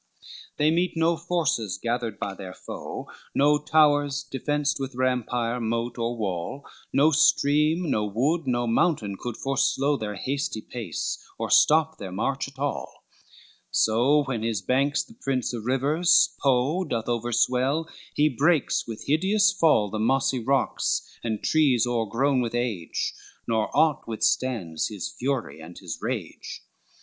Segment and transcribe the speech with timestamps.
[0.53, 3.05] LXXV They meet no forces gathered by their foe,
[3.35, 9.37] No towers defenced with rampire, moat, or wall, No stream, no wood, no mountain could
[9.37, 13.03] forslow Their hasty pace, or stop their march at all;
[13.69, 19.51] So when his banks the prince of rivers, Po, Doth overswell, he breaks with hideous
[19.51, 23.13] fall The mossy rocks and trees o'ergrown with age,
[23.47, 26.63] Nor aught withstands his fury and his rage.